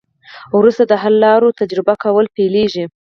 [0.57, 2.85] وروسته د حل لارو تجربه کول پیلیږي.